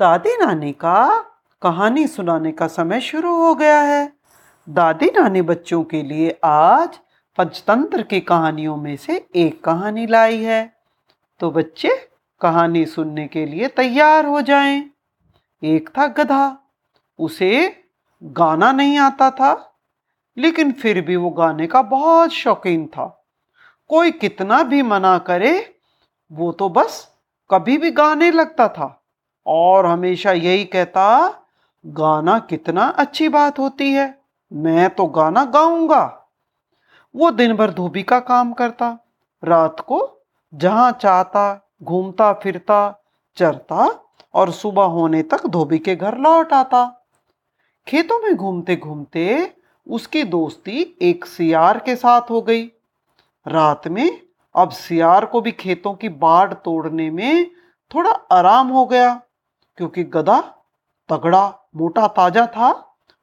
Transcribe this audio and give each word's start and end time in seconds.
दादी 0.00 0.36
नानी 0.36 0.72
का 0.72 1.24
कहानी 1.62 2.06
सुनाने 2.06 2.52
का 2.52 2.66
समय 2.66 3.00
शुरू 3.00 3.34
हो 3.34 3.54
गया 3.54 3.80
है। 3.80 4.12
दादी 4.68 5.06
नानी 5.06 5.42
बच्चों 5.42 5.84
के 5.84 6.02
लिए 6.02 6.40
आज 6.44 6.98
पंचतंत्र 7.38 8.02
की 8.02 8.20
कहानियों 8.20 8.76
में 8.76 8.96
से 8.96 9.26
एक 9.36 9.64
कहानी 9.64 10.06
लाई 10.06 10.42
है। 10.42 10.76
तो 11.40 11.50
बच्चे, 11.50 12.08
कहानी 12.40 12.86
सुनने 12.86 13.26
के 13.26 13.46
लिए 13.46 13.68
तैयार 13.68 14.26
हो 14.26 14.40
जाएँ। 14.40 14.90
एक 15.64 15.90
था 15.98 16.06
गधा, 16.06 16.58
उसे 17.18 17.84
गाना 18.22 18.72
नहीं 18.72 18.98
आता 18.98 19.30
था, 19.30 19.78
लेकिन 20.38 20.72
फिर 20.72 21.00
भी 21.00 21.16
वो 21.16 21.30
गाने 21.30 21.66
का 21.66 21.82
बहुत 21.82 22.30
शौकीन 22.30 22.86
था। 22.86 23.24
कोई 23.88 24.10
कितना 24.10 24.62
भी 24.62 24.82
मना 24.82 25.18
करे, 25.18 25.74
वो 26.32 26.52
तो 26.52 26.68
बस 26.68 27.08
कभी 27.50 27.78
भी 27.78 27.90
गाने 27.90 28.30
लगता 28.30 28.68
था। 28.68 28.96
और 29.46 29.86
हमेशा 29.86 30.32
यही 30.32 30.64
कहता, 30.64 31.28
गाना 31.86 32.38
कितना 32.38 32.84
अच्छी 32.88 33.28
बात 33.28 33.58
होती 33.58 33.92
है, 33.92 34.18
मैं 34.52 34.88
तो 34.90 35.06
गाना 35.06 35.44
गाऊँगा। 35.44 36.04
वो 37.14 37.30
दिन 37.30 37.54
भर 37.56 37.70
धोबी 37.70 38.02
का 38.02 38.18
काम 38.20 38.52
करता, 38.52 38.98
रात 39.44 39.80
को 39.80 40.00
जहाँ 40.54 40.90
चाहता, 40.92 41.70
घूमता, 41.82 42.32
फिरता, 42.32 43.02
चरता 43.36 43.88
और 44.34 44.50
सुबह 44.50 44.82
होने 44.82 45.22
तक 45.22 45.46
धोबी 45.46 45.78
के 45.78 45.96
घर 45.96 46.18
लौट 46.18 46.52
आता। 46.52 46.84
खेतों 47.86 48.18
में 48.20 48.34
घूमते 48.34 48.76
घूमते 48.76 49.54
उसकी 49.86 50.22
दोस्ती 50.22 50.96
एक 51.02 51.24
सियार 51.24 51.78
के 51.78 51.96
साथ 51.96 52.30
हो 52.30 52.42
गई। 52.42 52.64
रात 53.46 53.88
में 53.88 54.20
अब 54.54 54.70
सियार 54.70 55.24
को 55.24 55.40
भी 55.40 55.52
खेतों 55.52 55.94
की 55.94 56.08
बाढ़ 56.08 56.52
तोड़ने 56.54 57.10
में 57.10 57.50
थोड़ा 57.94 58.10
आराम 58.10 58.68
हो 58.68 58.84
गया। 58.86 59.20
क्योंकि 59.78 60.04
गदा 60.04 60.40
तगड़ा, 61.08 61.46
मोटा, 61.76 62.06
ताज़ा 62.08 62.46
था 62.46 62.70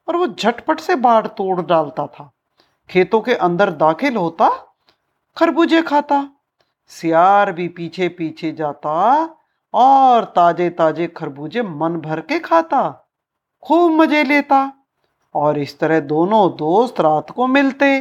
और 0.08 0.16
वो 0.16 0.26
झटपट 0.28 0.80
से 0.80 0.96
बाढ़ 0.96 1.26
तोड़ 1.26 1.60
डालता 1.60 2.06
था। 2.06 2.30
खेतों 2.90 3.20
के 3.20 3.34
अंदर 3.34 3.70
दाखिल 3.72 4.16
होता, 4.16 4.48
खरबूजे 5.36 5.82
खाता, 5.82 6.26
सियार 6.92 7.52
भी 7.52 7.68
पीछे 7.68 8.08
पीछे 8.08 8.52
जाता 8.52 8.92
और 9.74 10.24
ताजे 10.36 10.68
ताजे 10.70 11.06
खरबूजे 11.06 11.62
मन 11.62 11.96
भर 11.96 12.20
के 12.20 12.38
खाता, 12.38 12.80
खूब 13.62 13.92
मज़े 13.92 14.22
लेता 14.24 14.60
और 15.34 15.58
इस 15.58 15.78
तरह 15.78 16.00
दोनों 16.00 16.48
दोस्त 16.56 17.00
रात 17.00 17.30
को 17.30 17.46
मिलते, 17.46 18.00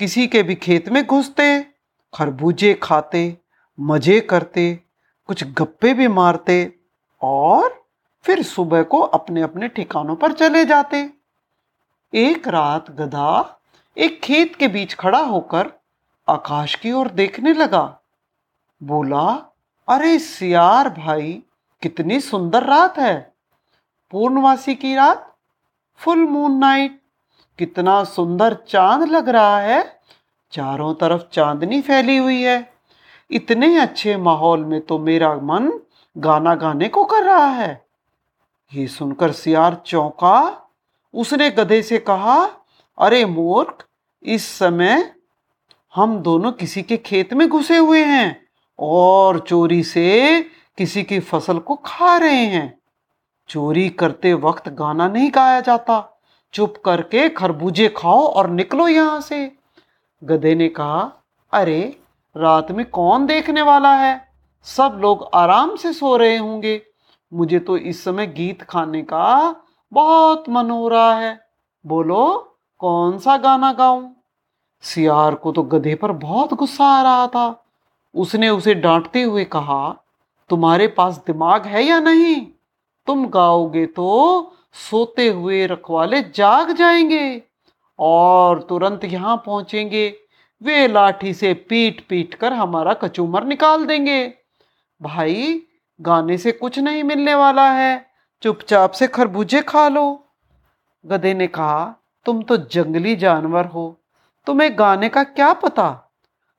किसी 0.00 0.26
के 0.26 0.42
भी 0.42 0.54
खेत 0.54 0.88
में 0.88 1.04
घुसते, 1.06 1.60
खरबूजे 2.14 2.74
खाते, 2.74 3.36
मज़े 3.78 4.20
करते, 4.20 4.74
कुछ 5.28 5.44
गप्पे 5.52 5.94
भी 5.94 6.08
मारते 6.08 6.64
और 7.22 7.84
फिर 8.22 8.42
सुबह 8.42 8.82
को 8.82 9.00
अपने 9.00 9.42
अपने 9.42 9.68
ठिकानों 9.68 10.16
पर 10.16 10.32
चले 10.32 10.64
जाते। 10.64 11.10
एक 12.14 12.48
रात 12.48 12.90
गधा 12.90 13.60
एक 13.98 14.20
खेत 14.20 14.56
के 14.56 14.68
बीच 14.68 14.94
खड़ा 14.94 15.18
होकर 15.18 15.72
आकाश 16.28 16.74
की 16.74 16.92
ओर 16.92 17.08
देखने 17.08 17.52
लगा। 17.52 18.00
बोला, 18.82 19.54
अरे 19.88 20.18
सियार 20.18 20.88
भाई, 20.88 21.42
कितनी 21.82 22.20
सुंदर 22.20 22.62
रात 22.62 22.98
है। 22.98 23.34
पूर्णवासी 24.10 24.74
की 24.74 24.94
रात, 24.94 25.36
फुल 25.96 26.18
मून 26.18 26.52
नाइट। 26.52 27.00
कितना 27.58 28.04
सुंदर 28.04 28.54
चाँद 28.68 29.08
लग 29.08 29.28
रहा 29.28 29.60
है। 29.60 30.00
चारों 30.52 30.94
तरफ़ 30.94 31.22
चांदनी 31.32 31.80
फैली 31.80 32.16
हुई 32.16 32.42
है। 32.42 32.72
इतने 33.30 33.78
अच्छे 33.78 34.16
माहौल 34.16 34.64
में 34.64 34.80
तो 34.80 34.98
मेरा 34.98 35.34
मन 35.34 35.80
गाना 36.18 36.54
गाने 36.54 36.88
को 36.88 37.04
कर 37.04 37.22
रहा 37.22 37.46
है। 37.46 37.86
ये 38.74 38.86
सुनकर 38.86 39.32
सियार 39.32 39.82
चौंका। 39.86 40.70
उसने 41.14 41.50
गधे 41.50 41.82
से 41.82 41.98
कहा, 41.98 42.50
अरे 42.98 43.24
मूर्ख, 43.24 43.84
इस 44.22 44.58
समय 44.58 45.14
हम 45.94 46.18
दोनों 46.18 46.52
किसी 46.52 46.82
के 46.82 46.96
खेत 46.96 47.34
में 47.34 47.48
घुसे 47.48 47.76
हुए 47.76 48.04
हैं 48.04 48.46
और 48.78 49.40
चोरी 49.40 49.82
से 49.82 50.42
किसी 50.78 51.02
की 51.02 51.20
फ़सल 51.20 51.58
को 51.58 51.74
खा 51.74 52.16
रहे 52.16 52.46
हैं। 52.46 52.78
चोरी 53.48 53.88
करते 53.88 54.34
वक्त 54.34 54.68
गाना 54.68 55.08
नहीं 55.08 55.30
गाया 55.34 55.60
जाता। 55.60 56.20
चुप 56.52 56.74
करके 56.84 57.28
खरबूजे 57.28 57.88
खाओ 57.88 58.26
और 58.26 58.50
निकलो 58.50 58.88
यहाँ 58.88 59.20
से। 59.20 59.52
गधे 60.24 60.54
ने 60.54 60.68
कहा, 60.68 61.12
अरे, 61.52 62.00
रात 62.36 62.72
में 62.72 62.86
कौन 62.86 63.26
देखने 63.26 63.62
वाला 63.62 63.94
है? 63.94 64.27
सब 64.62 64.98
लोग 65.00 65.30
आराम 65.34 65.76
से 65.76 65.92
सो 65.92 66.16
रहे 66.16 66.36
होंगे। 66.36 66.82
मुझे 67.34 67.58
तो 67.58 67.76
इस 67.76 68.04
समय 68.04 68.26
गीत 68.26 68.62
खाने 68.62 69.02
का 69.02 69.56
बहुत 69.92 70.48
मन 70.48 70.70
हो 70.70 70.88
रहा 70.88 71.14
है। 71.14 71.40
बोलो, 71.86 72.56
कौन 72.78 73.18
सा 73.18 73.36
गाना 73.36 73.72
गाऊं? 73.72 74.10
सियार 74.82 75.34
को 75.34 75.52
तो 75.52 75.62
गधे 75.62 75.94
पर 75.94 76.12
बहुत 76.12 76.54
गुस्सा 76.54 76.84
आ 76.84 77.02
रहा 77.02 77.26
था। 77.26 77.64
उसने 78.14 78.48
उसे 78.48 78.74
डांटते 78.74 79.22
हुए 79.22 79.44
कहा, 79.44 80.04
तुम्हारे 80.48 80.88
पास 80.88 81.16
दिमाग 81.26 81.66
है 81.66 81.82
या 81.82 82.00
नहीं? 82.00 82.46
तुम 83.06 83.26
गाओगे 83.26 83.86
तो 83.86 84.52
सोते 84.90 85.28
हुए 85.28 85.66
रखवाले 85.66 86.22
जाग 86.22 86.72
जाएँगे 86.72 87.42
और 87.98 88.62
तुरंत 88.62 89.04
यहाँ 89.04 89.42
पहुँचेंगे। 89.46 90.14
वे 90.62 90.88
लाठी 90.88 91.34
से 91.34 91.54
पीट 91.54 92.06
पीट 92.08 92.34
कर 92.34 92.52
हमारा 92.52 92.94
कचूमर 92.94 93.44
निकाल 93.44 93.86
देंगे। 93.86 94.37
भाई, 95.00 95.62
गाने 96.00 96.38
से 96.38 96.52
कुछ 96.52 96.78
नहीं 96.78 97.02
मिलने 97.04 97.34
वाला 97.34 97.70
है। 97.72 98.06
चुपचाप 98.42 98.92
से 98.92 99.06
खरबूजे 99.06 99.62
खा 99.62 99.88
लो। 99.88 100.24
गधे 101.04 101.34
ने 101.34 101.46
कहा, 101.46 101.94
तुम 102.26 102.42
तो 102.42 102.56
जंगली 102.56 103.16
जानवर 103.16 103.66
हो। 103.66 104.00
तुम्हें 104.46 104.78
गाने 104.78 105.08
का 105.08 105.22
क्या 105.22 105.52
पता? 105.52 105.90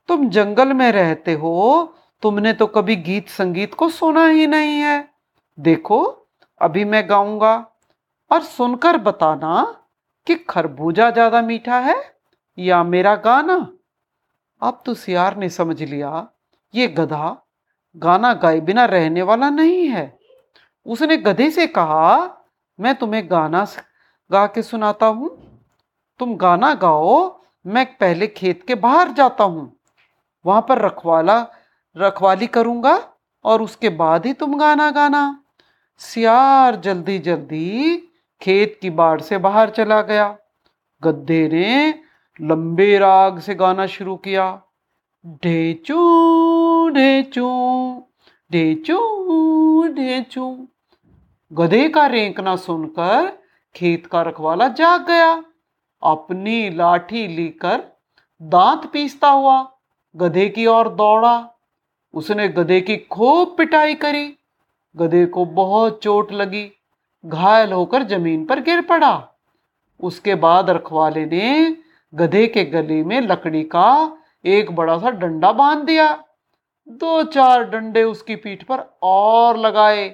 तुम 0.07 0.29
जंगल 0.29 0.73
में 0.73 0.91
रहते 0.91 1.33
हो, 1.33 1.95
तुमने 2.21 2.53
तो 2.53 2.67
कभी 2.67 2.95
गीत 2.95 3.29
संगीत 3.29 3.73
को 3.73 3.89
सुना 3.89 4.25
ही 4.27 4.47
नहीं 4.47 4.79
है। 4.79 5.09
देखो, 5.59 6.27
अभी 6.61 6.85
मैं 6.85 7.09
गाऊँगा। 7.09 7.55
और 8.31 8.41
सुनकर 8.43 8.97
बताना 8.97 9.83
कि 10.27 10.35
खरबूजा 10.35 11.09
ज़्यादा 11.11 11.41
मीठा 11.41 11.79
है 11.79 11.95
या 12.57 12.83
मेरा 12.83 13.15
गाना? 13.15 13.55
अब 14.61 14.81
तो 14.85 14.93
सियार 14.93 15.37
ने 15.37 15.49
समझ 15.49 15.81
लिया, 15.83 16.27
ये 16.73 16.87
गधा 16.87 17.48
गाना 17.99 18.33
गाए 18.33 18.59
बिना 18.59 18.85
रहने 18.85 19.21
वाला 19.21 19.49
नहीं 19.49 19.87
है। 19.87 20.19
उसने 20.85 21.17
गधे 21.17 21.49
से 21.51 21.67
कहा, 21.67 22.37
मैं 22.79 22.95
तुम्हें 22.95 23.31
गाना 23.31 23.67
गा 24.31 24.45
के 24.47 24.61
सुनाता 24.61 25.05
हूँ। 25.05 25.29
तुम 26.19 26.35
गाना 26.35 26.73
गाओ, 26.73 27.41
मैं 27.65 27.85
पहले 27.85 28.27
खेत 28.27 28.63
के 28.67 28.75
बाहर 28.75 29.11
जाता 29.11 29.43
हूँ। 29.43 29.71
वहाँ 30.45 30.65
पर 30.69 30.79
रखवाला, 30.79 31.47
रखवाली 31.97 32.47
करूँगा 32.47 33.13
और 33.45 33.61
उसके 33.61 33.89
बाद 33.89 34.25
ही 34.25 34.33
तुम 34.33 34.57
गाना 34.57 34.91
गाना। 34.91 35.43
सियार 35.97 36.75
जल्दी 36.75 37.19
जल्दी 37.19 37.97
खेत 38.41 38.77
की 38.81 38.89
बाढ़ 38.89 39.21
से 39.21 39.37
बाहर 39.37 39.69
चला 39.69 40.01
गया। 40.01 40.37
गद्दे 41.03 41.47
ने 41.47 41.99
लंबे 42.41 42.97
राग 42.97 43.39
से 43.39 43.55
गाना 43.55 43.85
शुरू 43.87 44.15
किया। 44.15 44.61
ढेचू 45.43 45.97
ढेचू 46.89 47.47
ढेचू 48.51 48.97
ढेचू 49.87 50.67
गधे 51.53 51.89
का 51.89 52.07
रेंकना 52.07 52.55
सुनकर 52.55 53.31
खेत 53.75 54.05
का 54.05 54.21
रखवाला 54.21 54.67
जाग 54.67 55.07
गया। 55.07 55.43
अपनी 56.03 56.69
लाठी 56.69 57.27
लेकर 57.27 57.83
दांत 58.41 58.85
पीसता 58.85 59.29
हुआ 59.29 59.71
गधे 60.15 60.49
की 60.49 60.65
ओर 60.65 60.89
दौड़ा। 60.89 61.49
उसने 62.13 62.47
गधे 62.47 62.81
की 62.81 62.97
खूब 62.97 63.55
पिटाई 63.57 63.93
करी। 63.93 64.37
गधे 64.95 65.25
को 65.25 65.45
बहुत 65.45 65.99
चोट 66.03 66.31
लगी। 66.31 66.71
घायल 67.25 67.73
होकर 67.73 68.03
ज़मीन 68.03 68.45
पर 68.45 68.59
गिर 68.59 68.81
पड़ा। 68.81 69.27
उसके 69.99 70.35
बाद 70.35 70.69
रखवाले 70.69 71.25
ने 71.25 71.77
गधे 72.15 72.47
के 72.47 72.63
गले 72.65 73.03
में 73.03 73.21
लकड़ी 73.21 73.63
का 73.63 74.17
एक 74.45 74.71
बड़ा 74.71 74.97
सा 74.97 75.09
डंडा 75.11 75.51
बाँध 75.51 75.83
दिया। 75.83 76.23
दो 76.91 77.23
चार 77.23 77.63
डंडे 77.63 78.03
उसकी 78.03 78.35
पीठ 78.35 78.63
पर 78.63 78.79
और 79.03 79.57
लगाए। 79.57 80.09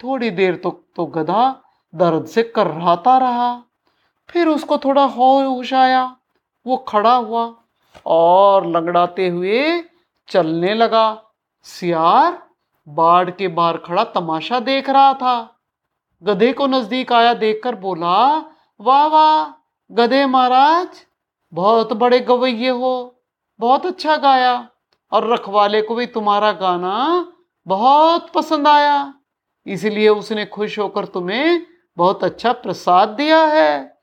थोड़ी 0.00 0.30
देर 0.30 0.56
तो, 0.56 0.84
तो 0.96 1.06
गधा 1.06 1.62
दर्द 1.94 2.26
से 2.26 2.42
कर्राता 2.42 3.18
रहा। 3.18 3.62
फिर 4.28 4.48
उसको 4.48 4.78
थोड़ा 4.78 5.04
होश 5.04 5.74
आया। 5.74 6.16
वो 6.66 6.76
खड़ा 6.76 7.14
हुआ 7.14 7.54
और 8.06 8.66
लंगड़ाते 8.66 9.28
हुए 9.28 9.84
चलने 10.28 10.74
लगा। 10.74 11.22
सियार 11.62 12.42
बाढ़ 12.88 13.30
के 13.30 13.48
बाहर 13.48 13.76
खड़ा 13.76 14.04
तमाशा 14.04 14.60
देख 14.60 14.90
रहा 14.90 15.14
था। 15.14 15.58
गधे 16.22 16.52
को 16.52 16.66
नज़दीक 16.66 17.12
आया 17.12 17.34
देखकर 17.34 17.74
बोला 17.74 18.16
वाह 18.80 19.06
वाह 19.06 19.62
गधे 19.90 20.26
महाराज 20.26 20.88
बहुत 21.52 21.92
बड़े 21.92 22.20
गवैये 22.20 22.68
हो 22.68 23.20
बहुत 23.60 23.86
अच्छा 23.86 24.16
गाया। 24.16 24.68
और 25.12 25.32
रखवाले 25.32 25.82
को 25.82 25.94
भी 25.94 26.06
तुम्हारा 26.06 26.52
गाना 26.52 27.26
बहुत 27.66 28.30
पसंद 28.30 28.68
आया। 28.68 29.14
इसलिए 29.66 30.08
उसने 30.08 30.46
खुश 30.46 30.78
होकर 30.78 31.04
तुम्हें 31.04 31.62
बहुत 31.96 32.24
अच्छा 32.24 32.52
प्रसाद 32.52 33.08
दिया 33.08 33.44
है। 33.44 33.98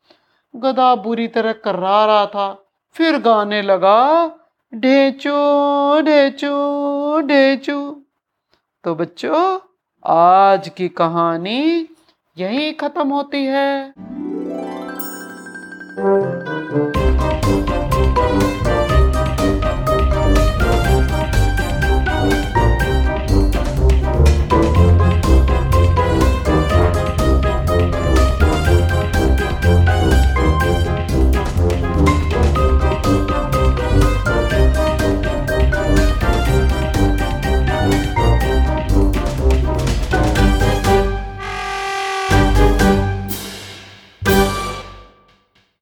गधा 0.55 0.95
बुरी 0.95 1.27
तरह 1.27 1.53
कर्रा 1.53 2.05
रहा 2.05 2.25
था। 2.25 2.65
फिर 2.93 3.17
गाने 3.17 3.61
लगा, 3.61 4.31
ढेचू 4.75 5.33
ढेचू 6.01 6.53
ढेचू। 7.21 8.01
तो 8.83 8.95
बच्चों, 8.95 9.59
आज 10.05 10.69
की 10.69 10.87
कहानी 10.87 11.87
यहीं 12.37 12.73
खत्म 12.73 13.07
होती 13.09 13.45
है। 13.45 13.93